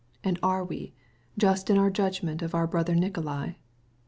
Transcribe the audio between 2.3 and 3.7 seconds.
of brother Nikolay?